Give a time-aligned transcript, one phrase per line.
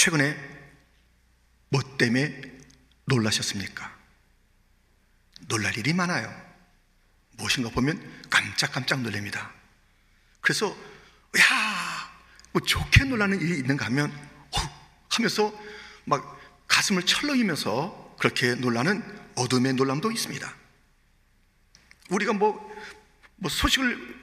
[0.00, 0.34] 최근에
[1.68, 2.40] 뭐 때문에
[3.04, 3.98] 놀라셨습니까?
[5.46, 6.34] 놀랄 일이 많아요.
[7.32, 8.00] 무엇인가 보면
[8.30, 9.52] 깜짝깜짝 놀랍니다.
[10.40, 10.74] 그래서,
[11.38, 12.18] 야,
[12.52, 14.58] 뭐 좋게 놀라는 일이 있는가 하면, 어,
[15.10, 15.52] 하면서
[16.06, 19.04] 막 가슴을 철렁이면서 그렇게 놀라는
[19.34, 20.56] 어둠의 놀람도 있습니다.
[22.08, 22.74] 우리가 뭐,
[23.36, 24.18] 뭐 소식을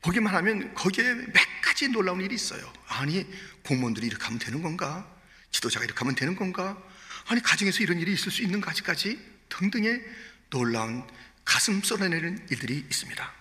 [0.00, 2.72] 보기만 하면 거기에 몇 가지 놀라운 일이 있어요.
[2.88, 3.24] 아니,
[3.64, 5.11] 공무원들이 이렇게 하면 되는 건가?
[5.52, 6.82] 지도자가 이렇게 하면 되는 건가?
[7.28, 10.02] 아니, 가정에서 이런 일이 있을 수 있는가지까지 등등의
[10.50, 11.06] 놀라운
[11.44, 13.32] 가슴 쏟아내는 일들이 있습니다.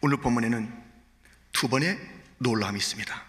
[0.00, 0.84] 오늘 본문에는
[1.52, 1.98] 두 번의
[2.38, 3.24] 놀라움이 있습니다.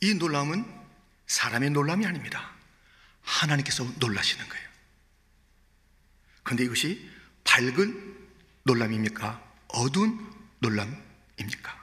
[0.00, 0.64] 이 놀라움은
[1.26, 2.52] 사람의 놀람이 아닙니다.
[3.22, 4.68] 하나님께서 놀라시는 거예요.
[6.42, 7.08] 그런데 이것이
[7.44, 8.18] 밝은
[8.64, 9.52] 놀람입니까?
[9.68, 11.81] 어두운 놀람입니까?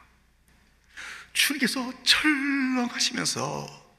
[1.39, 3.97] 주님께서 철렁하시면서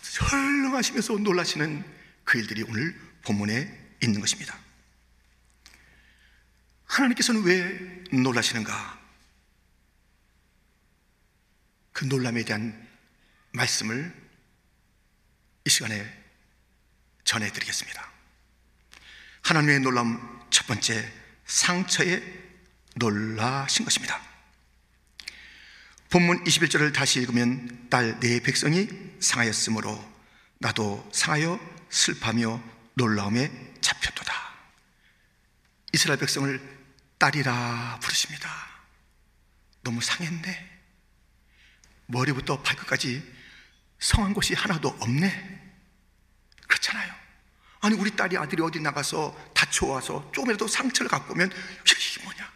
[0.00, 1.84] 철렁하시면서 놀라시는
[2.24, 4.58] 그 일들이 오늘 본문에 있는 것입니다.
[6.86, 8.98] 하나님께서는 왜 놀라시는가?
[11.92, 12.88] 그 놀람에 대한
[13.52, 14.14] 말씀을
[15.66, 16.24] 이 시간에
[17.24, 18.10] 전해드리겠습니다.
[19.42, 21.12] 하나님의 놀람 첫 번째
[21.44, 22.22] 상처에
[22.96, 24.37] 놀라신 것입니다.
[26.10, 28.88] 본문 21절을 다시 읽으면 딸 내 백성이
[29.20, 30.02] 상하였으므로
[30.58, 32.62] 나도 상하여 슬퍼하며
[32.94, 34.32] 놀라움에 잡혔도다.
[35.92, 36.78] 이스라엘 백성을
[37.18, 38.50] 딸이라 부르십니다.
[39.82, 40.80] 너무 상했네.
[42.06, 43.22] 머리부터 발끝까지
[43.98, 45.58] 성한 곳이 하나도 없네.
[46.66, 47.12] 그렇잖아요.
[47.80, 52.52] 아니, 우리 딸이 아들이 어디 나가서 다쳐와서 조금이라도 상처를 갖고 오면 이게 뭐냐?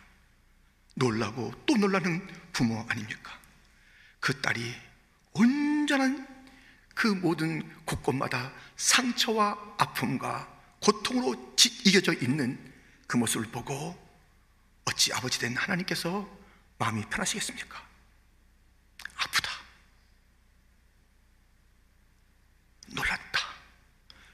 [0.94, 3.41] 놀라고 또 놀라는 부모 아닙니까?
[4.22, 4.72] 그 딸이
[5.32, 6.28] 온전한
[6.94, 10.48] 그 모든 곳곳마다 상처와 아픔과
[10.80, 12.72] 고통으로 이겨져 있는
[13.08, 13.98] 그 모습을 보고
[14.84, 16.28] 어찌 아버지 된 하나님께서
[16.78, 17.84] 마음이 편하시겠습니까?
[19.16, 19.50] 아프다.
[22.94, 23.40] 놀랐다.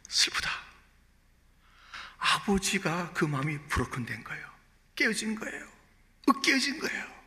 [0.06, 0.50] 슬프다.
[2.18, 4.50] 아버지가 그 마음이 브로큰된 거예요.
[4.94, 5.66] 깨어진 거예요.
[6.28, 7.17] 으깨어진 거예요.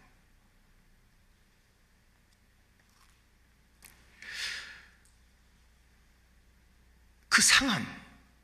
[7.42, 7.84] 그 상함,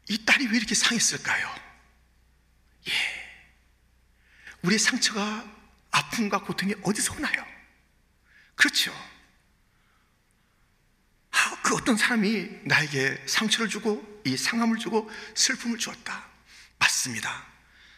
[0.10, 1.56] 이 딸이 왜 이렇게 상했을까요?
[2.88, 2.92] 예.
[4.64, 5.46] 우리의 상처가
[5.92, 7.46] 아픔과 고통이 어디서 오나요?
[8.56, 8.92] 그렇죠.
[11.30, 16.26] 아, 그 어떤 사람이 나에게 상처를 주고 이 상함을 주고 슬픔을 주었다.
[16.80, 17.46] 맞습니다.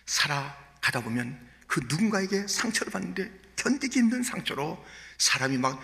[0.06, 4.86] 살아가다 보면 그 누군가에게 상처를 받는데 견디기 힘든 상처로
[5.18, 5.82] 사람이 막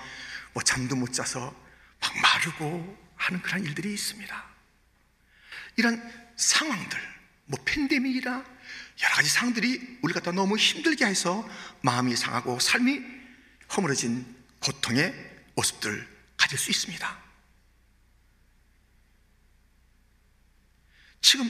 [0.56, 1.54] 뭐 잠도 못 자서
[2.00, 4.55] 막 마르고 하는 그런 일들이 있습니다.
[5.78, 6.02] 이런
[6.36, 7.00] 상황들,
[7.46, 8.32] 뭐 팬데믹이나
[9.04, 11.48] 여러 가지 상황들이 우리 갖다 너무 힘들게 해서
[11.82, 13.02] 마음이 상하고 삶이
[13.76, 14.26] 허물어진
[14.60, 15.14] 고통의
[15.56, 17.24] 모습들 가질 수 있습니다.
[21.22, 21.50] 지금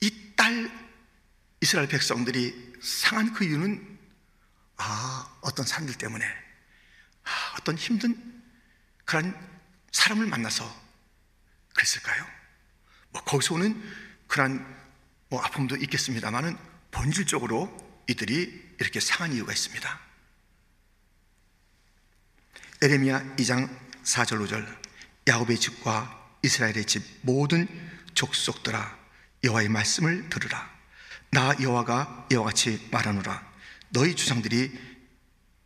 [0.00, 0.70] 이 딸
[1.60, 3.98] 이스라엘 백성들이 상한 그 이유는
[4.76, 8.42] 아, 어떤 사람들 때문에 아, 어떤 힘든
[9.04, 9.34] 그런
[9.90, 10.64] 사람을 만나서
[11.74, 12.24] 그랬을까요?
[13.10, 13.80] 뭐 거기서 오는
[14.26, 14.64] 그런
[15.28, 16.56] 뭐 아픔도 있겠습니다만은
[16.90, 17.76] 본질적으로
[18.08, 20.00] 이들이 이렇게 상한 이유가 있습니다.
[22.80, 23.68] 에레미야 2장
[24.04, 24.66] 4절 5절.
[25.26, 27.68] 야곱의 집과 이스라엘의 집 모든
[28.14, 28.96] 족속들아
[29.44, 30.70] 여호와의 말씀을 들으라.
[31.30, 33.46] 나 여호와가 이와 같이 말하노라.
[33.90, 34.72] 너희 주상들이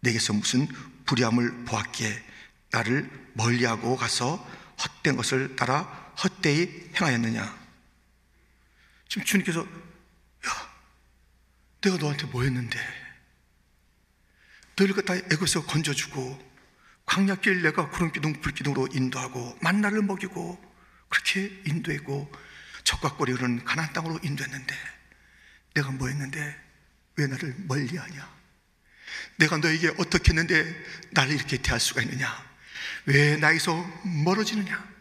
[0.01, 0.67] 내게서 무슨
[1.07, 2.23] 불의함을 보았기에
[2.73, 4.37] 나를 멀리하고 가서
[4.83, 7.63] 헛된 것을 따라 헛되이 행하였느냐?
[9.09, 10.73] 지금 주님께서 야
[11.81, 12.79] 내가 너한테 뭐 했는데?
[14.77, 16.53] 너희를 갖다 애고서 건져주고
[17.05, 20.73] 광야길 내가 구름기둥 불기둥으로 인도하고 만나를 먹이고
[21.09, 22.33] 그렇게 인도했고
[22.85, 24.75] 적과 꼴이 흐르는 가나안 땅으로 인도했는데
[25.75, 26.61] 내가 뭐 했는데?
[27.17, 28.43] 왜 나를 멀리 하냐?
[29.37, 30.65] 내가 너에게 어떻게 했는데
[31.11, 32.53] 나를 이렇게 대할 수가 있느냐?
[33.05, 33.75] 왜 나에게서
[34.25, 34.92] 멀어지느냐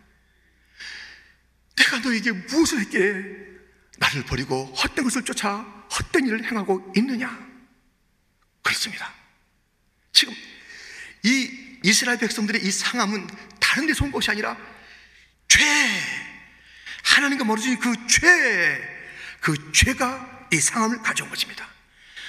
[1.76, 3.02] 내가 너에게 무엇을 했기에
[3.98, 5.60] 나를 버리고 헛된 것을 쫓아
[5.92, 7.52] 헛된 일을 행하고 있느냐?
[8.62, 9.14] 그렇습니다.
[10.12, 10.34] 지금
[11.24, 13.28] 이 이스라엘 백성들의 이 상함은
[13.60, 14.58] 다른 데서 온 것이 아니라
[15.48, 15.60] 죄
[17.04, 18.82] 하나님과 멀어진 그 죄,
[19.42, 21.68] 그 죄가 이 상함을 가져온 것입니다.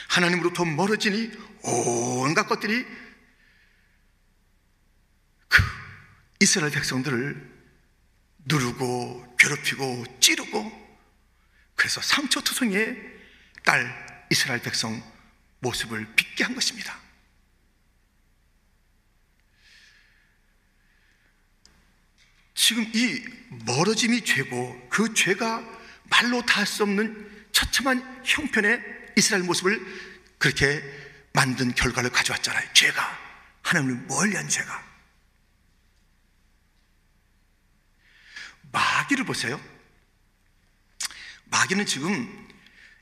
[0.08, 1.30] 하나님으로부터 멀어지니
[1.62, 2.86] 온갖 것들이
[5.48, 5.62] 그
[6.40, 7.51] 이스라엘 백성들을
[8.44, 10.82] 누르고 괴롭히고 찌르고
[11.74, 12.96] 그래서 상처투성이의
[13.64, 15.02] 딸 이스라엘 백성
[15.60, 16.98] 모습을 빚게 한 것입니다.
[22.54, 23.24] 지금 이
[23.64, 25.60] 멀어짐이 죄고 그 죄가
[26.04, 28.80] 말로 다 할 수 없는 처참한 형편의
[29.16, 29.80] 이스라엘 모습을
[30.38, 30.82] 그렇게
[31.32, 32.72] 만든 결과를 가져왔잖아요.
[32.72, 33.18] 죄가
[33.62, 34.91] 하나님을 멀리 한 죄가
[38.72, 39.60] 마귀를 보세요.
[41.46, 42.48] 마귀는 지금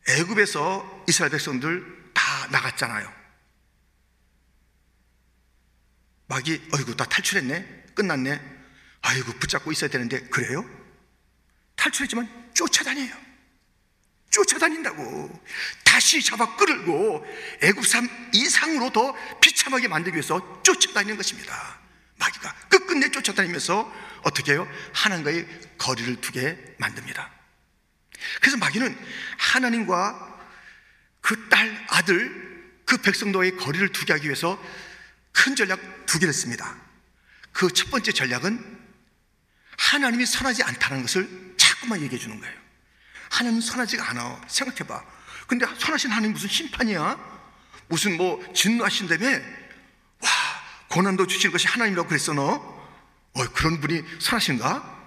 [0.09, 3.21] 애굽에서 이스라엘 백성들 다 나갔잖아요.
[6.27, 7.87] 마귀, 어이구, 나 탈출했네?
[7.95, 8.41] 끝났네?
[9.03, 10.65] 아이고, 붙잡고 있어야 되는데, 그래요?
[11.77, 13.13] 탈출했지만 쫓아다녀요.
[14.31, 15.45] 쫓아다닌다고.
[15.85, 17.27] 다시 잡아 끌고
[17.63, 21.81] 애굽 삶 이상으로 더 비참하게 만들기 위해서 쫓아다니는 것입니다.
[22.17, 24.69] 마귀가 끝끝내 쫓아다니면서 어떻게 해요?
[24.93, 25.47] 하나님과의
[25.79, 27.31] 거리를 두게 만듭니다.
[28.41, 28.99] 그래서 마귀는
[29.39, 30.39] 하나님과
[31.21, 32.51] 그 딸, 아들,
[32.85, 34.63] 그 백성도의 거리를 두게 하기 위해서
[35.33, 36.77] 큰 전략 두 개를 씁니다.
[37.53, 38.79] 그 첫 번째 전략은
[39.77, 42.55] 하나님이 선하지 않다는 것을 자꾸만 얘기해 주는 거예요.
[43.31, 44.41] 하나님은 선하지가 않아.
[44.49, 45.03] 생각해봐.
[45.47, 47.19] 근데 선하신 하나님 무슨 심판이야?
[47.89, 49.27] 무슨 뭐 진노하신다며?
[50.21, 50.31] 와,
[50.89, 52.80] 고난도 주실 것이 하나님이라고 그랬어, 너?
[53.35, 55.01] 어, 그런 분이 선하신가?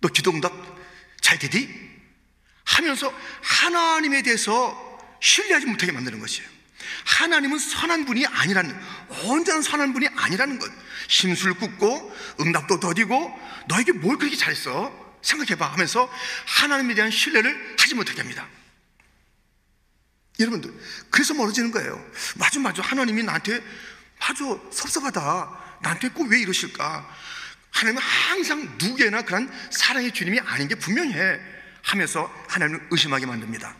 [0.00, 0.52] 너 기도응답
[1.20, 1.68] 잘 되디?
[2.64, 3.12] 하면서
[3.42, 4.76] 하나님에 대해서
[5.20, 6.48] 신뢰하지 못하게 만드는 것이에요.
[7.04, 8.78] 하나님은 선한 분이 아니라는,
[9.24, 10.70] 온전한 선한 분이 아니라는 것.
[11.08, 14.92] 심술 굽고, 응답도 더디고, 너에게 뭘 그렇게 잘했어?
[15.22, 16.10] 생각해봐 하면서
[16.46, 18.46] 하나님에 대한 신뢰를 하지 못하게 합니다.
[20.40, 20.72] 여러분들,
[21.10, 22.04] 그래서 멀어지는 거예요.
[22.36, 22.82] 맞아, 맞아.
[22.82, 23.62] 하나님이 나한테,
[24.20, 25.78] 맞아, 섭섭하다.
[25.82, 27.08] 나한테 꼭 왜 이러실까?
[27.74, 31.54] 하나님은 항상 누구에나 그런 사랑의 주님이 아닌 게 분명해.
[31.82, 33.76] 하면서 하나님을 의심하게 만듭니다.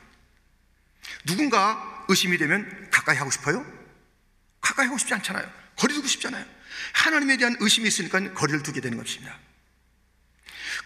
[1.25, 3.64] 누군가 의심이 되면 가까이 하고 싶어요?
[4.61, 5.50] 가까이 하고 싶지 않잖아요.
[5.76, 6.44] 거리 두고 싶잖아요.
[6.93, 9.38] 하나님에 대한 의심이 있으니까 거리를 두게 되는 것입니다.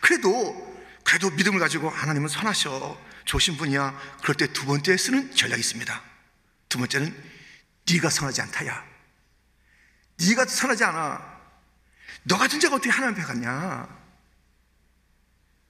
[0.00, 3.98] 그래도 그래도 믿음을 가지고 하나님은 선하셔 좋으신 분이야.
[4.22, 6.02] 그럴 때 두 번째 쓰는 전략이 있습니다.
[6.68, 7.14] 두 번째는
[7.90, 8.84] 네가 선하지 않다야.
[10.20, 11.37] 네가 선하지 않아.
[12.28, 13.88] 너 같은 자가 어떻게 하나님 앞에 갔냐?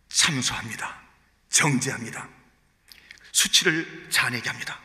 [0.08, 1.00] 참소합니다.
[1.48, 2.28] 정죄합니다.
[3.32, 4.78] 수치를 자내게 합니다.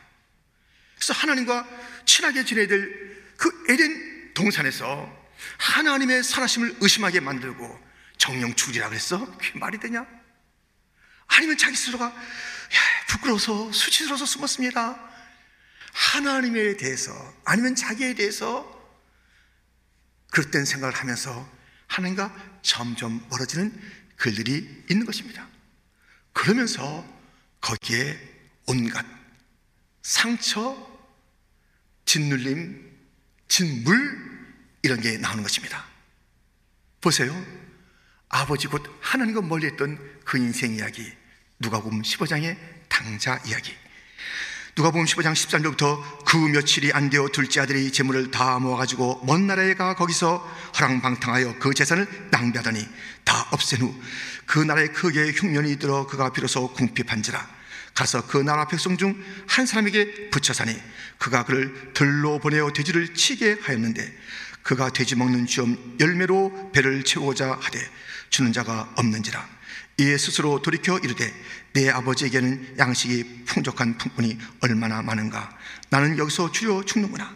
[0.94, 1.66] 그래서 하나님과
[2.06, 5.24] 친하게 지내야 될 그 에덴 동산에서
[5.58, 7.82] 하나님의 선하심을 의심하게 만들고
[8.18, 9.26] 정령 죽이라 그랬어?
[9.36, 10.06] 그게 말이 되냐?
[11.26, 12.14] 아니면 자기 스스로가 야,
[13.08, 14.98] 부끄러워서 수치스러워서 숨었습니다.
[15.92, 17.12] 하나님에 대해서
[17.44, 18.70] 아니면 자기에 대해서
[20.30, 21.48] 그릇된 생각을 하면서
[21.86, 23.72] 하나님과 점점 멀어지는
[24.16, 25.46] 글들이 있는 것입니다.
[26.32, 27.06] 그러면서
[27.60, 28.18] 거기에
[28.66, 29.04] 온갖
[30.02, 30.76] 상처,
[32.04, 32.92] 짓눌림,
[33.48, 34.44] 짓물
[34.82, 35.84] 이런 게 나오는 것입니다.
[37.00, 37.34] 보세요.
[38.28, 41.12] 아버지 곧 하나님과 멀리 했던 그 인생 이야기
[41.60, 42.58] 누가복음 15장의
[42.88, 43.72] 당자 이야기
[44.76, 49.94] 누가복음 15장 13절부터 그 며칠이 안 되어 둘째 아들이 재물을 다 모아가지고 먼 나라에 가
[49.94, 50.38] 거기서
[50.78, 52.84] 허랑방탕하여 그 재산을 낭비하더니
[53.24, 53.94] 다 없앤 후
[54.46, 57.54] 그 나라에 크게 흉년이 들어 그가 비로소 궁핍한지라.
[57.94, 60.76] 가서 그 나라 백성 중 한 사람에게 붙여 사니
[61.18, 64.18] 그가 그를 들로 보내어 돼지를 치게 하였는데
[64.62, 67.78] 그가 돼지 먹는 쥐엄 열매로 배를 채우고자 하되
[68.30, 69.53] 주는 자가 없는지라
[69.98, 71.32] 이에 스스로 돌이켜 이르되
[71.72, 75.56] 내 아버지에게는 양식이 풍족한 품꾼이 얼마나 많은가?
[75.90, 77.34] 나는 여기서 주려 죽는구나.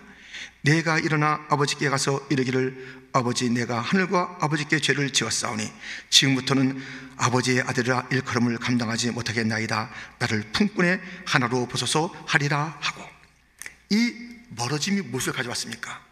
[0.63, 5.71] 내가 일어나 아버지께 가서 이르기를 아버지 내가 하늘과 아버지께 죄를 지었사오니
[6.11, 6.83] 지금부터는
[7.17, 9.91] 아버지의 아들이라 일컬음을 감당하지 못하겠나이다.
[10.19, 13.03] 나를 품꾼의 하나로 보소서 하리라 하고.
[13.91, 14.13] 이
[14.51, 16.05] 멀어짐이 무엇을 가져왔습니까?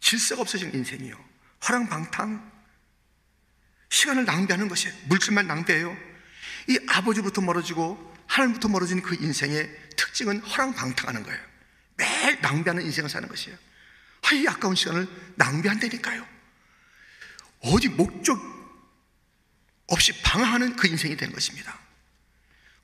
[0.00, 1.16] 질서가 없어진 인생이요.
[1.60, 2.55] 화랑방탕
[3.90, 5.96] 시간을 낭비하는 것이 물질만 낭비해요.
[6.68, 11.40] 이 아버지부터 멀어지고 하나님부터 멀어진 그 인생의 특징은 허랑방탕하는 거예요.
[11.96, 13.56] 매일 낭비하는 인생을 사는 것이에요.
[14.22, 16.26] 아, 이 아까운 시간을 낭비한다니까요.
[17.60, 18.38] 어디 목적
[19.86, 21.78] 없이 방황하는 그 인생이 되는 것입니다.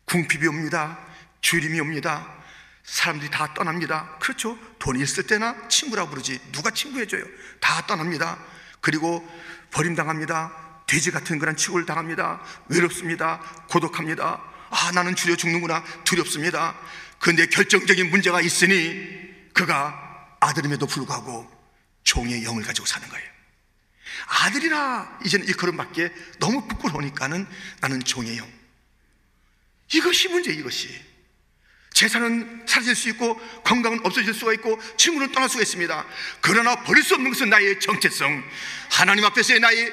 [0.04, 0.98] 궁핍이 옵니다.
[1.40, 2.42] 주림이 옵니다.
[2.84, 4.18] 사람들이 다 떠납니다.
[4.20, 4.58] 그렇죠.
[4.78, 6.40] 돈이 있을 때나 친구라고 부르지.
[6.52, 7.24] 누가 친구해줘요?
[7.60, 8.38] 다 떠납니다.
[8.80, 9.26] 그리고
[9.70, 10.61] 버림당합니다.
[10.92, 12.42] 돼지 같은 그런 취급을 당합니다.
[12.68, 13.38] 외롭습니다.
[13.70, 14.42] 고독합니다.
[14.68, 15.82] 아, 나는 주려 죽는구나.
[16.04, 16.78] 두렵습니다.
[17.18, 19.02] 그런데 결정적인 문제가 있으니
[19.54, 21.50] 그가 아들임에도 불구하고
[22.04, 23.26] 종의 영을 가지고 사는 거예요.
[24.42, 27.46] 아들이라 이제는 일컬음받기에 너무 부끄러우니까는
[27.80, 28.46] 나는 종의 영.
[29.94, 31.12] 이것이 문제 이것이.
[31.94, 36.06] 재산은 사라질 수 있고 건강은 없어질 수가 있고 친구는 떠날 수가 있습니다.
[36.42, 38.44] 그러나 버릴 수 없는 것은 나의 정체성.
[38.90, 39.92] 하나님 앞에서의 나의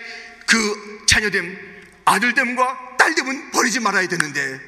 [0.50, 1.58] 그 자녀됨,
[2.06, 4.60] 아들됨과 딸됨은 버리지 말아야 되는데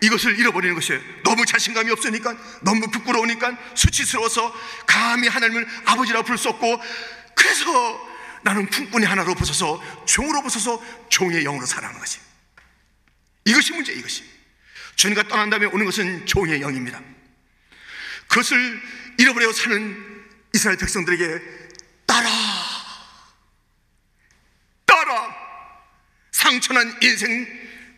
[0.00, 4.52] 이것을 잃어버리는 것이 너무 자신감이 없으니까 너무 부끄러우니까 수치스러워서
[4.84, 6.80] 감히 하나님을 아버지라 부를 수 없고
[7.36, 8.12] 그래서
[8.42, 12.18] 나는 품꾼이 하나로 벗어서 종으로 벗어서 종의 영으로 살아가는 것이
[13.44, 14.24] 이것이 문제 이것이.
[14.96, 17.00] 주님과 떠난 다음에 오는 것은 종의 영입니다.
[18.26, 18.82] 그것을
[19.18, 21.40] 잃어버려 사는 이스라엘 백성들에게
[22.06, 22.28] 따라
[26.52, 27.46] 상처난 인생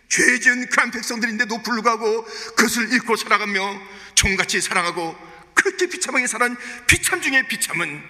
[0.09, 3.81] 죄 지은 그한 백성들인데도 불구하고 그것을 잃고 살아가며
[4.15, 5.17] 종같이 사랑하고
[5.55, 6.57] 그렇게 비참하게 살아간
[6.87, 8.03] 비참 중에 비참은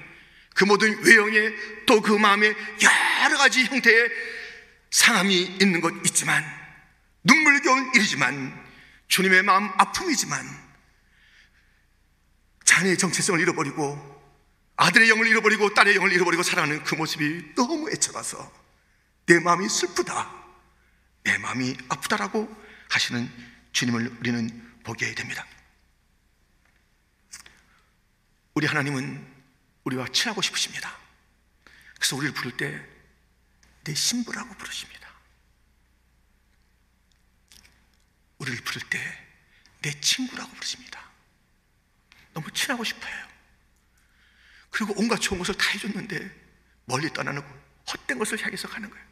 [0.55, 1.53] 그 모든 외형에
[1.87, 2.55] 또 그 마음에
[3.27, 4.11] 여러 가지 형태의
[4.91, 6.45] 상함이 있는 것 있지만
[7.23, 8.65] 눈물겨운 일이지만
[9.09, 10.47] 주님의 마음 아픔이지만
[12.65, 14.15] 자녀의 정체성을 잃어버리고
[14.77, 18.64] 아들의 영을 잃어버리고 딸의 영을 잃어버리고 살아가는 그 모습이 너무 애처가서
[19.27, 20.45] 내 마음이 슬프다.
[21.25, 22.55] 내 마음이 아프다라고
[22.91, 23.31] 하시는
[23.73, 25.47] 주님을 우리는 보게 됩니다.
[28.55, 29.35] 우리 하나님은
[29.85, 30.97] 우리와 친하고 싶으십니다.
[31.97, 32.95] 그래서 우리를 부를 때
[33.85, 35.13] 내 신부라고 부르십니다.
[38.39, 39.25] 우리를 부를 때
[39.83, 40.99] 내 친구라고 부르십니다.
[42.33, 43.29] 너무 친하고 싶어요.
[44.71, 46.31] 그리고 온갖 좋은 것을 다 해줬는데
[46.87, 47.43] 멀리 떠나는
[47.87, 49.07] 헛된 것을 향해서 가는 거예요.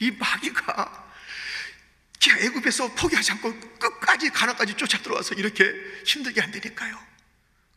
[0.00, 1.04] 이 마귀가
[2.18, 5.64] 기가 애굽에서 포기하지 않고 끝까지 가나까지 쫓아 들어와서 이렇게
[6.06, 6.98] 힘들게 한다니까요.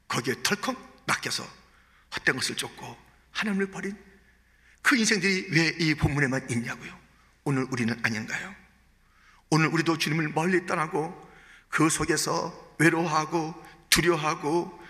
[0.08, 1.48] 거기에 덜컥 낚여서
[2.16, 2.98] 헛된 것을 쫓고
[3.32, 3.98] 하나님을 버린
[4.82, 6.98] 그 인생들이 왜 이 본문에만 있냐고요.
[7.44, 8.56] 오늘 우리는 아닌가요?
[9.50, 11.28] 오늘 우리도 주님을 멀리 떠나고
[11.70, 13.54] 그 속에서 외로워하고
[13.90, 14.82] 두려워하고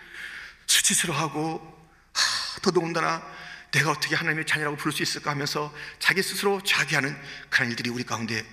[0.67, 3.23] 수치스러워하고 하, 더더군다나
[3.71, 7.15] 내가 어떻게 하나님의 자녀라고 부를 수 있을까 하면서 자기 스스로 자기하는
[7.49, 8.45] 그런 일들이 우리 가운데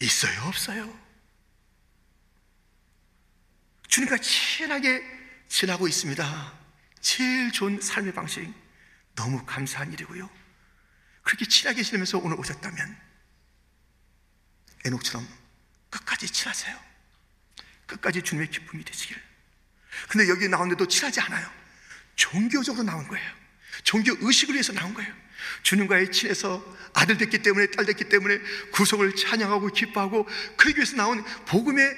[0.00, 0.42] 있어요?
[0.42, 1.04] 없어요?
[3.88, 5.02] 주님과 친하게
[5.48, 6.58] 지나고 있습니다.
[7.00, 8.52] 제일 좋은 삶의 방식.
[9.14, 10.28] 너무 감사한 일이고요.
[11.22, 13.00] 그렇게 친하게 지내면서 오늘 오셨다면
[14.84, 15.26] 에녹처럼
[15.90, 16.78] 끝까지 친하세요.
[17.86, 19.16] 끝까지 주님의 기쁨이 되시길.
[20.08, 21.63] 근데 여기 나오는데도 친하지 않아요.
[22.16, 23.32] 종교적으로 나온 거예요.
[23.82, 25.12] 종교 의식을 위해서 나온 거예요.
[25.62, 28.38] 주님과의 친해서 아들 됐기 때문에 딸 됐기 때문에
[28.72, 31.94] 구속을 찬양하고 기뻐하고 그러기 위해서 나온 복음의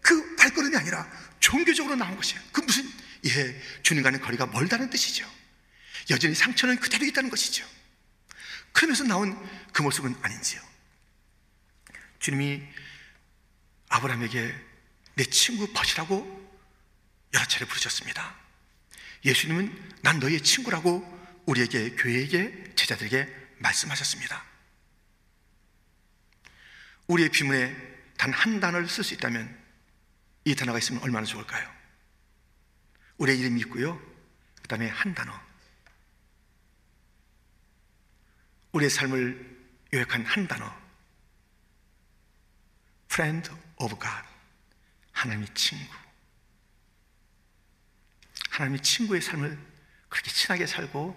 [0.00, 1.08] 그 발걸음이 아니라
[1.40, 2.40] 종교적으로 나온 것이에요.
[2.52, 2.88] 그 무슨
[3.26, 5.28] 예, 주님과는 거리가 멀다는 뜻이죠.
[6.10, 7.66] 여전히 상처는 그대로 있다는 것이죠.
[8.72, 9.36] 그러면서 나온
[9.72, 10.60] 그 모습은 아닌지요.
[12.20, 12.62] 주님이
[13.88, 14.54] 아브라함에게
[15.14, 16.38] 내 친구 벗이라고
[17.34, 18.36] 여러 차례 부르셨습니다.
[19.24, 21.02] 예수님은 난 너의 친구라고
[21.46, 24.44] 우리에게 교회에게 제자들에게 말씀하셨습니다.
[27.08, 27.74] 우리의 비문에
[28.16, 29.56] 단 한 단어를 쓸 수 있다면
[30.44, 31.72] 이 단어가 있으면 얼마나 좋을까요?
[33.18, 33.98] 우리의 이름이 있고요.
[34.60, 35.32] 그 다음에 한 단어.
[38.72, 39.58] 우리의 삶을
[39.94, 40.74] 요약한 한 단어.
[43.10, 44.28] Friend of God.
[45.12, 45.94] 하나님의 친구.
[48.58, 49.56] 하나님의 친구의 삶을
[50.08, 51.16] 그렇게 친하게 살고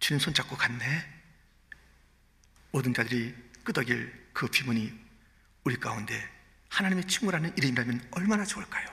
[0.00, 1.22] 주님 손잡고 갔네.
[2.72, 4.92] 모든 자들이 끄덕일 그 비문이
[5.62, 6.28] 우리 가운데
[6.70, 8.88] 하나님의 친구라는 이름이라면 얼마나 좋을까요?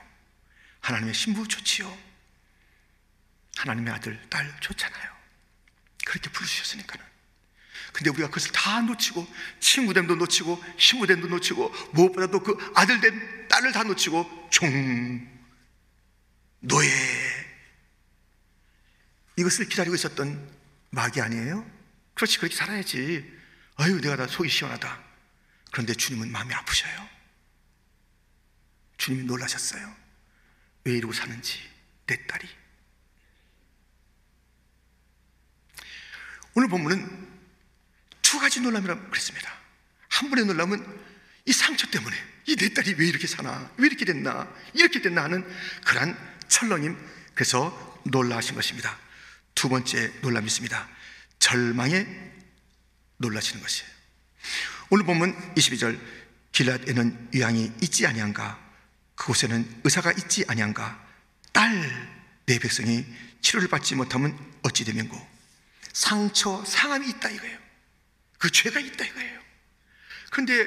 [0.82, 1.92] 하나님의 신부 좋지요.
[3.58, 5.12] 하나님의 아들, 딸 좋잖아요.
[6.06, 7.04] 그렇게 부르셨으니까는.
[7.92, 9.28] 근데 우리가 그것을 다 놓치고
[9.60, 15.28] 친구됨도 놓치고 신부됨도 놓치고 무엇보다도 그 아들됨, 딸을 다 놓치고 종,
[16.60, 17.49] 노예
[19.40, 20.50] 이것을 기다리고 있었던
[20.92, 21.66] 마귀 아니에요?
[22.14, 23.40] 그렇지, 그렇게 살아야지.
[23.78, 25.04] 아유, 내가 다 속이 시원하다.
[25.72, 27.10] 그런데 주님은 마음이 아프셔요.
[28.98, 29.96] 주님이 놀라셨어요.
[30.84, 31.58] 왜 이러고 사는지,
[32.06, 32.50] 내 딸이.
[36.56, 37.30] 오늘 본문은
[38.22, 39.54] 두 가지 놀람이라고 그랬습니다.
[40.10, 41.00] 한 번의 놀람은
[41.46, 42.16] 이 상처 때문에
[42.48, 45.48] 이 내 딸이 왜 이렇게 사나, 왜 이렇게 됐나, 이렇게 됐나 하는
[45.86, 46.18] 그러한
[46.50, 46.98] 철렁임,
[47.36, 48.98] 그래서 놀라하신 것입니다.
[49.56, 50.90] 두 번째 놀람이 있습니다.
[51.40, 52.08] 절망에
[53.18, 53.90] 놀라시는 것이에요.
[54.90, 56.00] 오늘 보면 22절
[56.52, 58.60] 길랏에는 유양이 있지 아니한가
[59.16, 61.08] 그곳에는 의사가 있지 아니한가
[61.52, 63.06] 딸 내 백성이
[63.42, 65.16] 치료를 받지 못하면 어찌 되면고
[65.94, 67.60] 상처, 상함이 있다 이거예요.
[68.40, 69.40] 그 죄가 있다 이거예요.
[70.32, 70.66] 그런데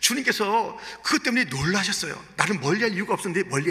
[0.00, 2.22] 주님께서 그것 때문에 놀라셨어요.
[2.36, 3.70] 나를 멀리할 이유가 없었는데 멀리,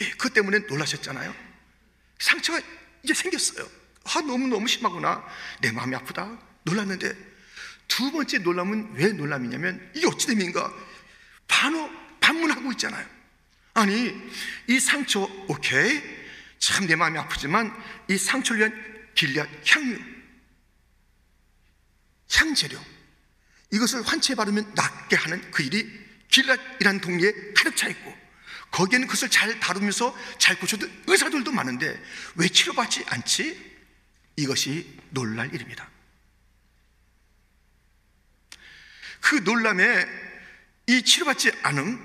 [0.00, 1.34] 예, 그것 때문에 놀라셨잖아요.
[2.18, 2.62] 상처가
[3.02, 3.68] 이제 생겼어요.
[4.14, 5.24] 아, 너무 너무 심하구나.
[5.60, 6.38] 내 마음이 아프다.
[6.64, 7.14] 놀랐는데
[7.88, 10.72] 두 번째 놀람은 왜 놀람이냐면 이게 어찌 됨인가?
[11.48, 11.88] 반어,
[12.20, 13.06] 반문하고 있잖아요.
[13.74, 14.12] 아니,
[14.68, 16.02] 이 상처, 오케이.
[16.58, 17.72] 참 내 마음이 아프지만
[18.08, 19.98] 이 상처를 위한 길리앗 향유,
[22.32, 22.78] 향재료.
[23.72, 25.86] 이것을 환치에 바르면 낫게 하는 그 일이
[26.30, 28.16] 길리앗이라는 동리에 가득 차 있고
[28.70, 32.00] 거기에는 그것을 잘 다루면서 잘 고쳐도 의사들도 많은데
[32.36, 33.75] 왜 치료받지 않지?
[34.36, 35.88] 이것이 놀랄 일입니다.
[39.20, 40.06] 그 놀람에
[40.88, 41.98] 이 치료받지 않음,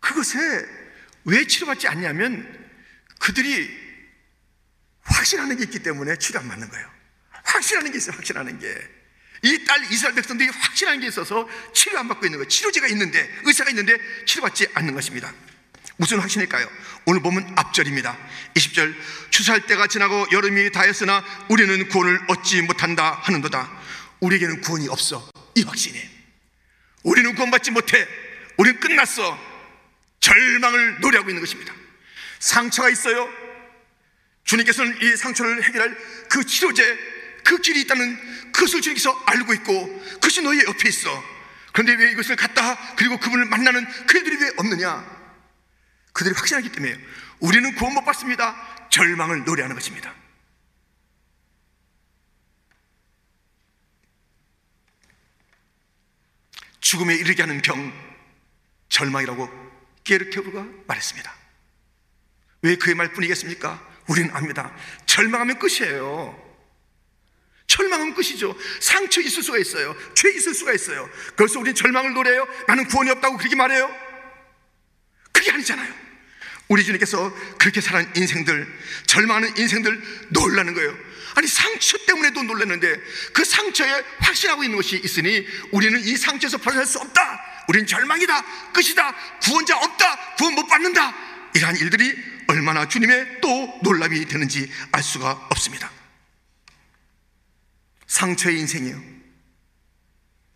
[0.00, 0.38] 그것에
[1.24, 2.70] 왜 치료받지 않냐면
[3.18, 3.82] 그들이
[5.02, 6.90] 확신하는 게 있기 때문에 치료 안 맞는 거예요.
[7.30, 8.68] 확신하는 게 있어요, 확신하는 게.
[9.44, 12.48] 이 딸 이스라엘 백성들이 확신하는 게 있어서 치료 안 받고 있는 거예요.
[12.48, 15.34] 치료제가 있는데, 의사가 있는데 치료받지 않는 것입니다.
[16.02, 16.68] 무슨 확신일까요?
[17.06, 18.18] 오늘 보면 앞절입니다.
[18.56, 18.92] 20절
[19.30, 23.70] 추수할 때가 지나고 여름이 다했으나 우리는 구원을 얻지 못한다 하는도다.
[24.18, 25.30] 우리에게는 구원이 없어.
[25.54, 26.02] 이 확신이.
[27.04, 28.04] 우리는 구원받지 못해.
[28.56, 29.38] 우리는 끝났어.
[30.18, 31.72] 절망을 노래하고 있는 것입니다.
[32.40, 33.28] 상처가 있어요.
[34.42, 35.96] 주님께서는 이 상처를 해결할
[36.28, 36.82] 그 치료제,
[37.44, 41.24] 그 길이 있다는 그것을 주님께서 알고 있고 그것이 너희 옆에 있어.
[41.70, 45.21] 그런데 왜 이것을 갖다 그리고 그분을 만나는 그들이 왜 없느냐?
[46.12, 46.98] 그들이 확신하기 때문에
[47.40, 48.88] 우리는 구원 못 받습니다.
[48.90, 50.14] 절망을 노래하는 것입니다.
[56.80, 57.92] 죽음에 이르게 하는 병,
[58.90, 59.48] 절망이라고
[60.04, 61.34] 게르케브가 말했습니다.
[62.62, 63.92] 왜 그의 말뿐이겠습니까?
[64.08, 64.74] 우리는 압니다.
[65.06, 66.38] 절망하면 끝이에요.
[67.66, 68.54] 절망하면 끝이죠.
[68.80, 69.96] 상처 있을 수가 있어요.
[70.14, 71.08] 죄 있을 수가 있어요.
[71.36, 72.46] 그래서 우리는 절망을 노래요.
[72.68, 73.90] 나는 구원이 없다고 그렇게 말해요.
[75.32, 76.01] 그게 아니잖아요.
[76.72, 78.66] 우리 주님께서 그렇게 살아는 인생들,
[79.04, 80.96] 절망하는 인생들 놀라는 거예요.
[81.34, 82.98] 아니, 상처 때문에도 놀랐는데
[83.34, 87.66] 그 상처에 확신하고 있는 것이 있으니 우리는 이 상처에서 벗어날 수 없다.
[87.68, 88.72] 우리는 절망이다.
[88.72, 89.14] 끝이다.
[89.42, 90.34] 구원자 없다.
[90.36, 91.14] 구원 못 받는다.
[91.54, 95.90] 이러한 일들이 얼마나 주님의 또 놀람이 되는지 알 수가 없습니다.
[98.06, 98.98] 상처의 인생이에요.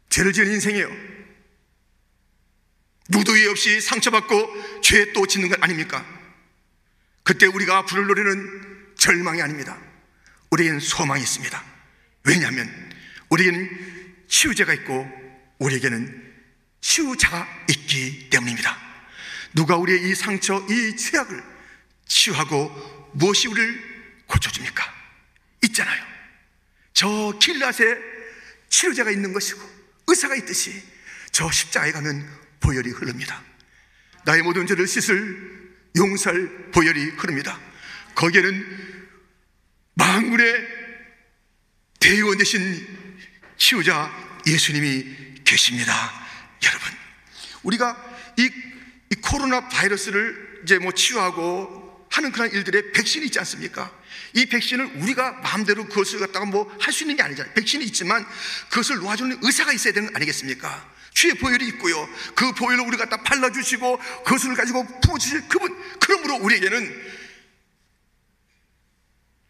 [0.09, 1.16] 죄를 지은 인생이에요.
[3.09, 6.05] 무도위 없이 상처받고 죄 또 짓는 것 아닙니까?
[7.23, 9.79] 그때 우리가 부를 노래는 절망이 아닙니다.
[10.51, 11.65] 우리에겐 소망이 있습니다.
[12.25, 12.71] 왜냐하면
[13.29, 15.09] 우리에게는 치유제가 있고
[15.59, 16.35] 우리에게는
[16.81, 18.77] 치유자가 있기 때문입니다.
[19.55, 21.43] 누가 우리의 이 상처, 이 죄악을
[22.07, 24.85] 치유하고 무엇이 우리를 고쳐줍니까?
[25.65, 26.05] 있잖아요.
[26.93, 27.07] 저
[27.41, 27.99] 길랏에
[28.69, 29.61] 치료제가 있는 것이고
[30.09, 30.83] 의사가 있듯이
[31.33, 33.43] 저 십자가에 가면 보혈이 흐릅니다.
[34.25, 37.59] 나의 모든 죄를 씻을 용서할 보혈이 흐릅니다.
[38.15, 39.07] 거기에는
[39.95, 40.67] 만군의
[42.01, 42.87] 대의원 되신
[43.57, 44.13] 치유자
[44.47, 45.93] 예수님이 계십니다.
[46.65, 46.89] 여러분,
[47.63, 47.97] 우리가
[48.39, 48.51] 이,
[49.11, 53.93] 이 코로나 바이러스를 이제 뭐 치유하고 하는 그런 일들의 백신이 있지 않습니까?
[54.35, 57.53] 이 백신을 우리가 마음대로 그것을 갖다가 뭐 할 수 있는 게 아니잖아요.
[57.55, 58.27] 백신이 있지만
[58.71, 60.96] 그것을 놓아주는 의사가 있어야 되는 거 아니겠습니까?
[61.17, 62.07] 주의 보혈이 있고요.
[62.35, 65.75] 그 보혈을 우리가 다 발라주시고 그것을 가지고 부어주실 그분.
[65.99, 67.17] 그러므로 우리에게는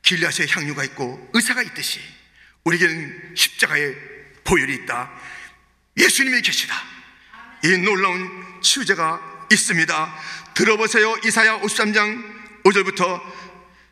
[0.02, 1.98] 길리앗의 향유가 있고 의사가 있듯이
[2.62, 3.96] 우리에게는 십자가의
[4.44, 5.10] 보혈이 있다.
[5.96, 6.80] 예수님이 계시다.
[7.64, 10.18] 이 놀라운 치유제가 있습니다.
[10.54, 11.16] 들어보세요.
[11.24, 13.20] 이사야 53장 5절부터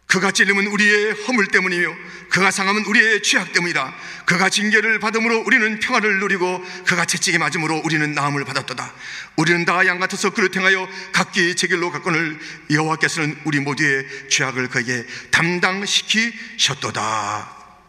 [0.06, 1.94] 그가 찔림은 우리의 허물 때문이며
[2.30, 3.94] 그가 상함은 우리의 죄악 때문이다.
[4.26, 8.94] 그가 징계를 받음으로 우리는 평화를 누리고 그가 채찍에 맞음으로 우리는 나음을 받았도다.
[9.36, 12.38] 우리는 다 양 같아서 그를 행하여 각기 제 길로 갔거늘
[12.70, 17.02] 여호와께서는 우리 모두의 죄악을 그에게 담당시키셨도다.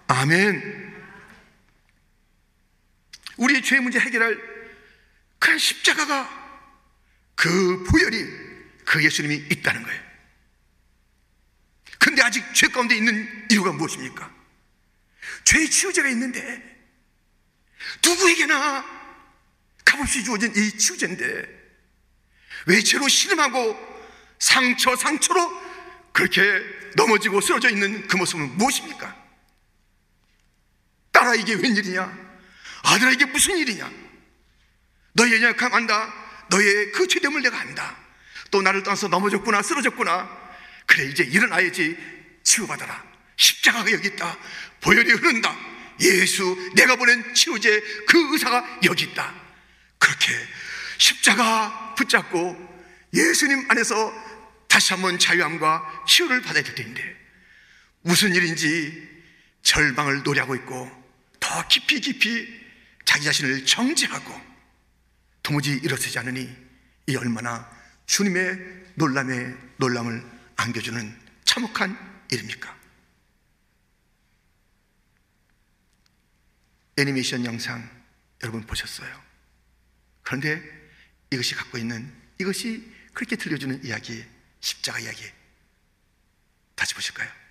[0.08, 0.93] 아멘.
[3.38, 4.38] 우리의 죄 문제 해결할
[5.39, 6.30] 그런 십자가가
[7.36, 8.25] 그 보혈이
[8.86, 10.01] 그 예수님이 있다는 거예요.
[12.15, 14.32] 근데 아직 죄 가운데 있는 이유가 무엇입니까?
[15.43, 16.63] 죄의 치유제가 있는데
[18.06, 18.86] 누구에게나
[19.84, 21.45] 값없이 주어진 이 치유제인데
[22.67, 23.78] 왜 죄로 신음하고
[24.39, 25.62] 상처 상처로
[26.13, 26.41] 그렇게
[26.95, 29.13] 넘어지고 쓰러져 있는 그 모습은 무엇입니까?
[31.12, 32.17] 딸아 이게 웬일이냐?
[32.84, 33.91] 아들아 이게 무슨 일이냐?
[35.12, 36.13] 너의 연약함 안다.
[36.47, 37.97] 너의 그 죄됨을 내가 안다.
[38.51, 40.44] 또 나를 떠나서 넘어졌구나 쓰러졌구나.
[40.86, 41.98] 그래 이제 일어나야지
[42.43, 43.04] 치유받아라
[43.38, 44.38] 십자가가 여기 있다.
[44.82, 45.56] 보혈이 흐른다.
[46.02, 49.34] 예수, 내가 보낸 치유제 그 의사가 여기 있다.
[49.98, 50.34] 그렇게
[50.98, 52.76] 십자가 붙잡고
[53.13, 54.13] 예수님 안에서
[54.67, 57.15] 다시 한번 자유함과 치유를 받아야 될 텐데
[58.02, 59.15] 무슨 일인지
[59.63, 61.06] 절망을 노래하고 있고
[61.39, 62.48] 더 깊이 깊이
[63.06, 64.41] 자기 자신을 정지하고
[65.43, 66.50] 도무지 일어서지 않으니
[67.08, 67.69] 이 얼마나
[68.06, 68.60] 주님의
[68.95, 71.98] 놀람에 놀람을 안겨주는 참혹한
[72.32, 72.76] 일입니까?
[76.98, 77.89] 애니메이션 영상
[78.41, 79.22] 여러분 보셨어요?
[80.24, 80.62] 그런데
[81.32, 84.26] 이것이 갖고 있는 이것이 그렇게 들려주는 이야기,
[84.60, 85.24] 십자가 이야기.
[86.76, 87.44] 다시 보실까요?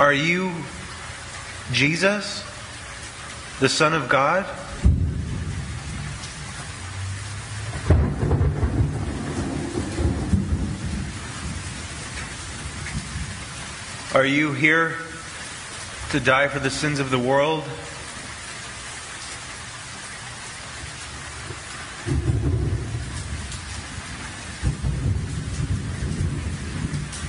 [0.00, 0.50] Are you
[1.72, 2.42] Jesus,
[3.60, 4.46] the Son of God?
[14.14, 14.94] Are you here
[16.12, 17.64] to die for the sins of the world?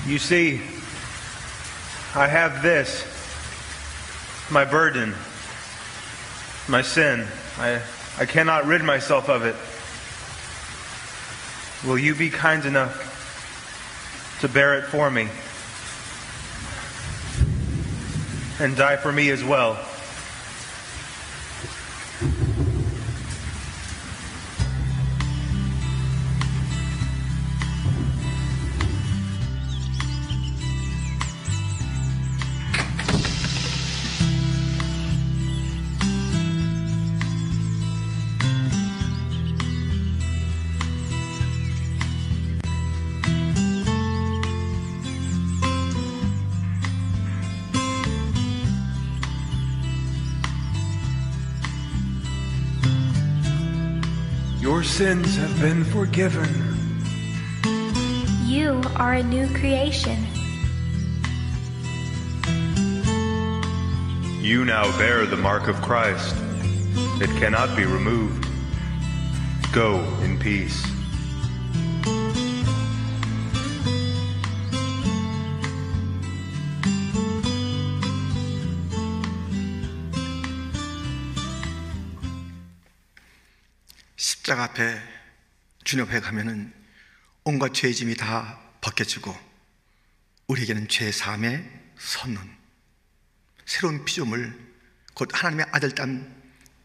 [0.08, 0.62] You see,
[2.14, 3.06] I have this
[4.52, 5.14] my burden,
[6.68, 7.26] my sin.
[7.58, 7.82] I,
[8.20, 9.56] I cannot rid myself of it.
[11.88, 15.30] Will you be kind enough to bear it for me
[18.60, 19.80] and die for me as well?
[55.02, 56.48] Sins have been forgiven.
[58.46, 60.28] You are a new creation.
[64.40, 66.36] You now bear the mark of Christ.
[67.20, 68.48] It cannot be removed.
[69.74, 70.86] Go in peace.
[84.52, 85.02] 십자가 앞에
[85.86, 86.74] 주님 앞에 가면은
[87.46, 89.34] 온갖 죄의 짐이 다 벗겨지고
[90.48, 92.58] 우리에게는 죄 사함의 선언,
[93.66, 94.76] 새로운 피조물,
[95.14, 96.36] 곧 하나님의 아들 딸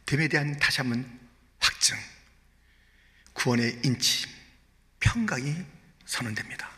[0.04, 1.18] 됨에 대한 다시 한번
[1.58, 1.96] 확증,
[3.32, 4.28] 구원의 인침,
[5.00, 5.56] 평강이
[6.04, 6.70] 선언됩니다.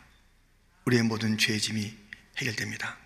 [0.85, 1.95] 우리의 모든 죄의 짐이
[2.37, 2.97] 해결됩니다.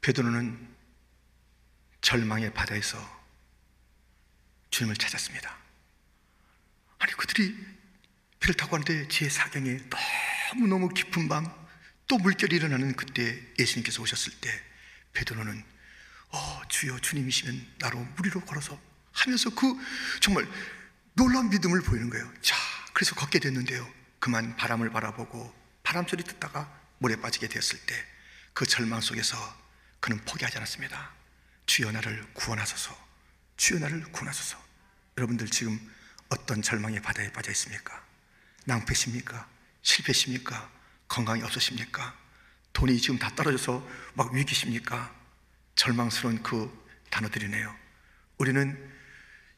[0.00, 0.71] 베드로는
[2.02, 2.98] 절망의 바다에서
[4.70, 5.56] 주님을 찾았습니다.
[6.98, 7.56] 아니 그들이
[8.40, 9.78] 배를 타고 가는데 제 사경에
[10.54, 11.62] 너무너무 깊은 밤
[12.08, 14.50] 또 물결이 일어나는 그때 예수님께서 오셨을 때
[15.14, 15.64] 베드로는
[16.28, 18.78] 어 주여 주님이시면 나로 물 위로 걸어서
[19.12, 19.74] 하면서 그
[20.20, 20.46] 정말
[21.14, 22.30] 놀라운 믿음을 보이는 거예요.
[22.42, 22.54] 자
[22.92, 23.90] 그래서 걷게 됐는데요.
[24.18, 27.94] 그만 바람을 바라보고 바람 소리 듣다가 물에 빠지게 되었을 때
[28.54, 29.36] 그 절망 속에서
[30.00, 31.10] 그는 포기하지 않았습니다.
[31.66, 32.96] 주여 나를 구원하소서.
[33.56, 34.62] 주여 나를 구원하소서.
[35.16, 35.78] 여러분들 지금
[36.28, 38.04] 어떤 절망의 바다에 빠져 있습니까?
[38.64, 39.48] 낭패십니까?
[39.82, 40.70] 실패십니까?
[41.08, 42.16] 건강이 없으십니까?
[42.72, 45.14] 돈이 지금 다 떨어져서 막 위기십니까?
[45.74, 46.70] 절망스러운 그
[47.10, 47.74] 단어들이네요.
[48.38, 48.92] 우리는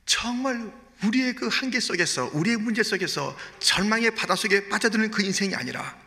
[0.06, 0.72] 정말
[1.04, 5.98] 우리의 그 한계 속에서, 우리의 문제 속에서 절망의 바다 속에 빠져드는 그 인생이 아니라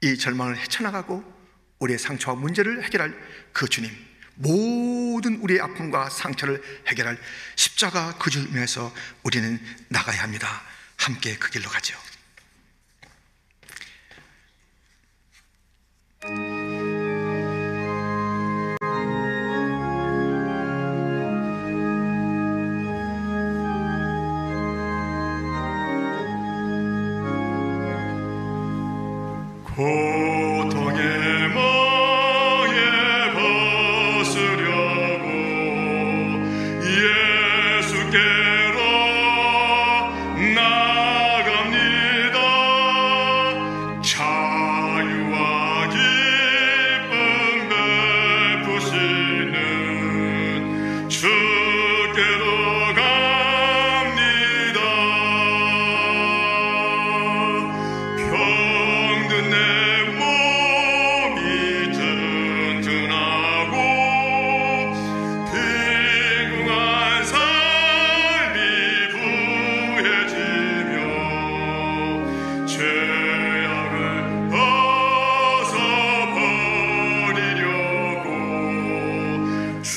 [0.00, 1.36] 이 절망을 헤쳐나가고
[1.78, 3.14] 우리의 상처와 문제를 해결할
[3.52, 3.90] 그 주님,
[4.36, 7.18] 모든 우리의 아픔과 상처를 해결할
[7.56, 10.62] 십자가 그 주님에서 우리는 나가야 합니다.
[10.96, 11.98] 함께 그 길로 가죠.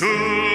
[0.00, 0.49] 주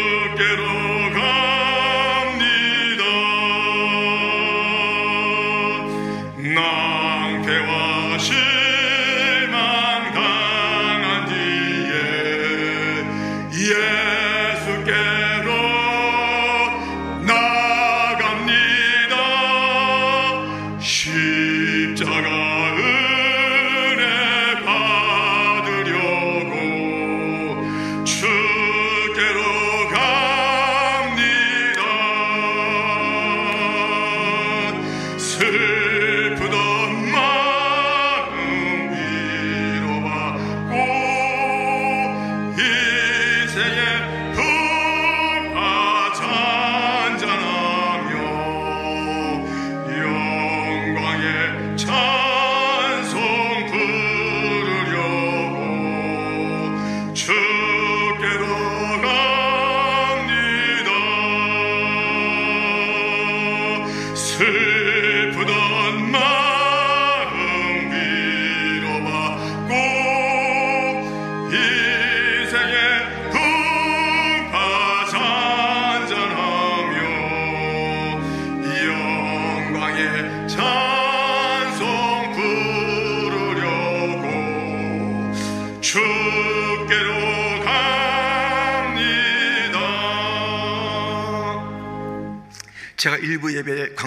[64.37, 64.74] 슬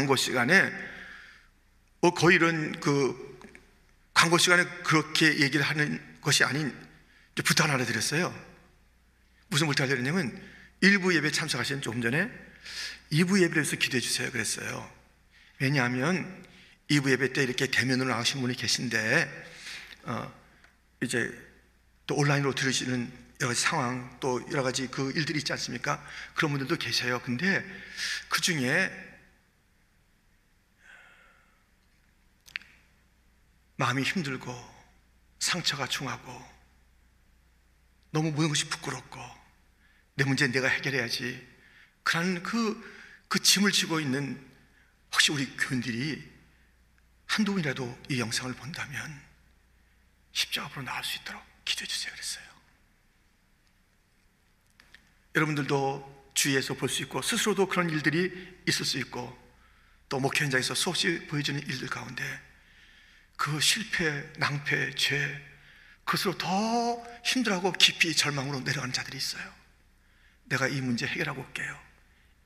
[0.08, 0.72] 광고 시간에
[2.00, 3.38] 뭐 거의 이런 그
[4.14, 6.74] 광고 시간에 그렇게 얘기를 하는 것이 아닌
[7.34, 8.34] 부탁을 하나 드렸어요.
[9.48, 10.42] 무슨 부탁을 드렸냐면
[10.80, 12.30] 일부 예배 참석하신 조금 전에
[13.12, 14.90] 2부 예배를 위해서 기도해 주세요 그랬어요.
[15.58, 16.46] 왜냐하면
[16.90, 19.46] 2부 예배 때 이렇게 대면으로 나오신 분이 계신데
[20.04, 20.34] 어,
[21.02, 21.30] 이제
[22.06, 26.02] 또 온라인으로 들으시는 여러 가지 상황 또 여러 가지 그 일들이 있지 않습니까?
[26.34, 27.20] 그런 분들도 계세요.
[27.22, 27.62] 근데
[28.30, 29.08] 그 중에
[33.78, 34.52] 마음이 힘들고
[35.38, 36.58] 상처가 중하고
[38.10, 39.20] 너무 모든 것이 부끄럽고
[40.14, 41.46] 내 문제 내가 해결해야지.
[42.02, 44.44] 그런 그, 그 짐을 지고 있는
[45.12, 46.28] 혹시 우리 교인들이
[47.26, 49.22] 한두 분이라도 이 영상을 본다면
[50.32, 52.44] 십자가 앞으로 나올 수 있도록 기도해 주세요 그랬어요.
[55.36, 59.38] 여러분들도 주위에서 볼 수 있고 스스로도 그런 일들이 있을 수 있고
[60.08, 62.47] 또 목회 현장에서 수없이 보여지는 일들 가운데
[63.38, 65.46] 그 실패, 낭패, 죄
[66.04, 69.54] 그것으로 더 힘들어하고 깊이 절망으로 내려가는 자들이 있어요.
[70.44, 71.78] 내가 이 문제 해결하고 올게요.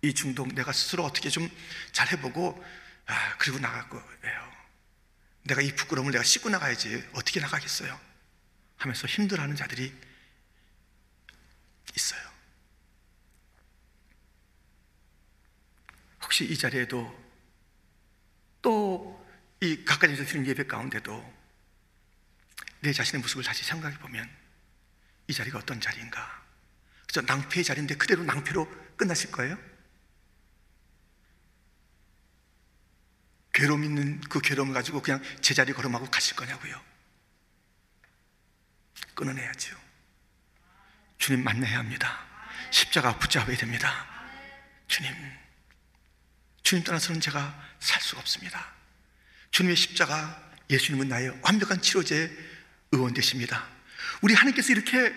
[0.02, 1.50] 이 중독 내가 스스로 어떻게 좀
[1.92, 2.62] 잘 해보고
[3.06, 4.52] 아 그리고 나갈 거예요.
[5.44, 7.98] 내가 이 부끄러움을 내가 씻고 나가야지 어떻게 나가겠어요?
[8.76, 9.94] 하면서 힘들어하는 자들이
[11.96, 12.20] 있어요.
[16.22, 17.21] 혹시 이 자리에도 또
[19.62, 21.42] 이 가까이서 드리는 예배 가운데도
[22.80, 24.28] 내 자신의 모습을 다시 생각해 보면
[25.28, 26.42] 이 자리가 어떤 자리인가?
[27.06, 29.56] 그저 낭패의 자리인데 그대로 낭패로 끝나실 거예요?
[33.52, 36.82] 괴로움 있는 그 괴로움을 가지고 그냥 제자리 걸음하고 가실 거냐고요?
[39.14, 39.78] 끊어내야죠.
[41.18, 42.26] 주님 만나야 합니다.
[42.72, 44.08] 십자가 붙잡아야 됩니다.
[44.88, 45.14] 주님,
[46.64, 48.81] 주님 떠나서는 제가 살 수가 없습니다.
[49.52, 52.30] 주님의 십자가, 예수님은 나의 완벽한 치료제의
[52.92, 53.68] 의원 되십니다.
[54.22, 55.12] 우리 하나님께서 이렇게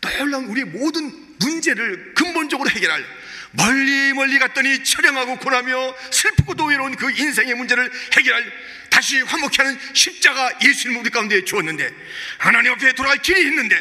[0.00, 3.04] 놀라운 우리의 모든 문제를 근본적으로 해결할
[3.52, 8.52] 멀리 멀리 갔더니 처량하고 고나며 슬프고도 외로운 그 인생의 문제를 해결할
[8.90, 11.90] 다시 화목케 하는 십자가 예수님을 우리 가운데 주었는데
[12.38, 13.76] 하나님 앞에 돌아갈 길이 있는데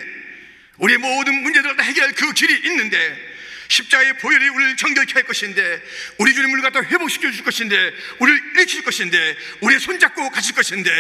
[0.78, 3.33] 우리의 모든 문제들을 다 해결할 그 길이 있는데
[3.74, 5.82] 십자가의 보혈이 우리를 정결케 할 것인데
[6.18, 10.92] 우리 주님을 갖다 회복시켜 줄 것인데 우리를 일으킬 것인데 우리의 손잡고 가실 것인데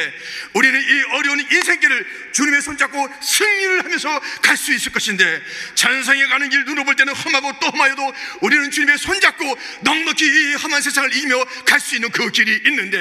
[0.53, 5.43] 우리는 이 어려운 인생길을 주님의 손잡고 승리를 하면서 갈 수 있을 것인데
[5.75, 10.81] 찬성에 가는 길 눈으로 볼 때는 험하고 또 험하여도 우리는 주님의 손잡고 넉넉히 이 험한
[10.81, 12.97] 세상을 이기며 갈 수 있는 그 길이 있는데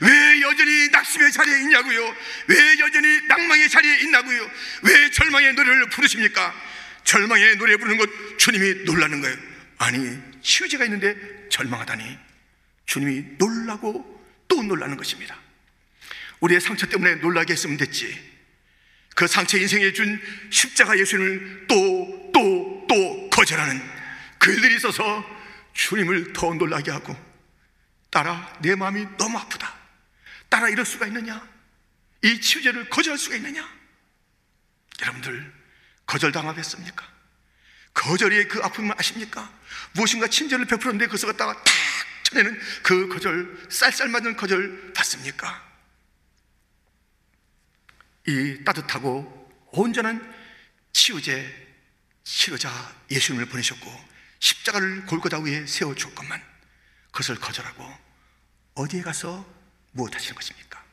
[0.00, 2.16] 왜 여전히 낙심의 자리에 있냐고요?
[2.46, 4.50] 왜 여전히 낭망의 자리에 있냐고요?
[4.82, 6.54] 왜 절망의 노래를 부르십니까
[7.06, 9.36] 절망의 노래 부르는 것 주님이 놀라는 거예요.
[9.78, 11.16] 아니, 치유제가 있는데
[11.48, 12.18] 절망하다니.
[12.84, 15.38] 주님이 놀라고 또 놀라는 것입니다.
[16.40, 18.36] 우리의 상처 때문에 놀라게 했으면 됐지.
[19.14, 23.80] 그 상처 인생에 준 십자가 예수님을 또, 또, 또 거절하는
[24.38, 25.24] 그 일들이 있어서
[25.72, 27.16] 주님을 더 놀라게 하고
[28.10, 29.74] 따라 내 마음이 너무 아프다.
[30.48, 31.48] 따라 이럴 수가 있느냐?
[32.22, 33.66] 이 치유제를 거절할 수가 있느냐?
[35.02, 35.52] 여러분들,
[36.06, 37.16] 거절당하겠습니까?
[37.94, 39.52] 거절의 그 아픔을 아십니까?
[39.92, 41.64] 무엇인가 친절을 베풀었는데 그것을 갖다가 탁
[42.24, 45.64] 쳐내는 그 거절, 쌀쌀 맞는 거절 받습니까?
[48.26, 50.34] 이 따뜻하고 온전한
[50.92, 51.66] 치유제,
[52.24, 52.70] 치료자
[53.10, 54.04] 예수님을 보내셨고
[54.40, 56.42] 십자가를 골고다 위에 세워주었건만
[57.12, 57.88] 그것을 거절하고
[58.74, 59.46] 어디에 가서
[59.92, 60.84] 무엇 하시는 것입니까?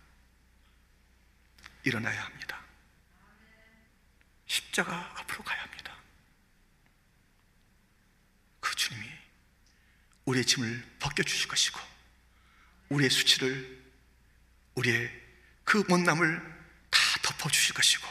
[1.84, 2.63] 일어나야 합니다.
[4.54, 5.98] 십자가 앞으로 가야 합니다.
[8.60, 9.10] 그 주님이
[10.26, 11.80] 우리의 짐을 벗겨주실 것이고
[12.90, 13.84] 우리의 수치를
[14.76, 15.12] 우리의
[15.64, 16.40] 그 못남을
[16.92, 18.08] 다 덮어주실 것이고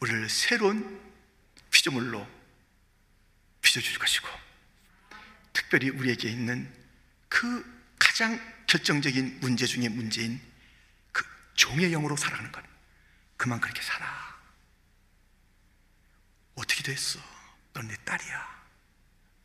[0.00, 0.98] 우리를 새로운
[1.70, 2.26] 피조물로
[3.60, 4.28] 빚어주실 것이고
[5.52, 6.72] 특별히 우리에게 있는
[7.28, 10.40] 그 가장 결정적인 문제 중의 문제인
[11.12, 12.64] 그 종의 영으로 살아가는 것
[13.36, 14.29] 그만 그렇게 살아
[16.60, 17.18] 어떻게 됐어?
[17.72, 18.60] 넌 내 딸이야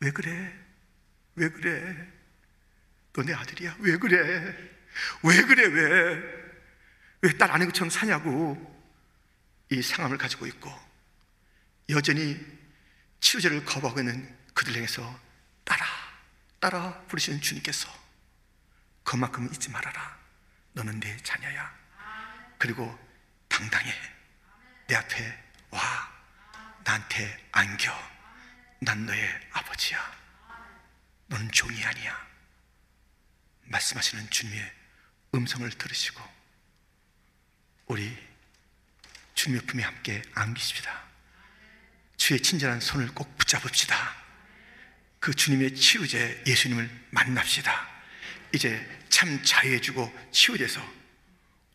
[0.00, 0.52] 왜 그래?
[1.34, 2.12] 왜 그래?
[3.12, 4.18] 너 내 아들이야 왜 그래?
[5.22, 6.46] 왜 그래 왜?
[7.22, 8.56] 왜 딸 아닌 것처럼 사냐고
[9.70, 10.70] 이 상함을 가지고 있고
[11.88, 12.38] 여전히
[13.20, 15.20] 치유제를 거부하고 있는 그들 향해서
[15.64, 15.86] 따라
[16.60, 17.88] 따라 부르시는 주님께서
[19.02, 20.18] 그만큼 잊지 말아라
[20.74, 21.74] 너는 내 자녀야
[22.58, 22.96] 그리고
[23.48, 23.90] 당당해
[24.88, 26.15] 내 앞에 와
[26.86, 27.92] 나한테 안겨
[28.80, 29.98] 난 너의 아버지야
[31.26, 32.26] 너는 종이 아니야
[33.64, 34.72] 말씀하시는 주님의
[35.34, 36.22] 음성을 들으시고
[37.86, 38.16] 우리
[39.34, 41.06] 주님의 품에 함께 안기십시다
[42.16, 44.16] 주의 친절한 손을 꼭 붙잡읍시다.
[45.20, 47.88] 그 주님의 치유제 예수님을 만납시다.
[48.52, 50.80] 이제 참 자유해주고 치유돼서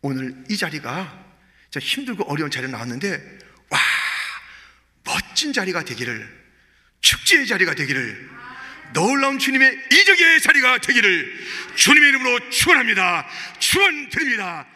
[0.02, 1.24] 오늘 이 자리가
[1.70, 3.78] 저 힘들고 어려운 자리로 나왔는데 와
[5.42, 6.28] 멋진 자리가 되기를
[7.00, 8.30] 축제의 자리가 되기를
[8.92, 13.28] 놀라운 주님의 이적의 자리가 되기를 주님의 이름으로 축원합니다.
[13.58, 14.44] 축원 드립니다.
[14.46, 14.71] 하나님.